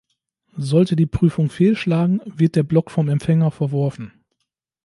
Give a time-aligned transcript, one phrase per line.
[0.57, 4.25] Sollte die Prüfung fehlschlagen, wird der Block vom Empfänger verworfen.